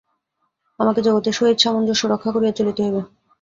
আমাকে 0.79 0.99
জগতের 1.01 1.37
সহিত 1.37 1.57
সামঞ্জস্য 1.59 2.03
রক্ষা 2.07 2.31
করিয়া 2.31 2.57
চলিতে 2.59 2.79
হইবে। 2.83 3.01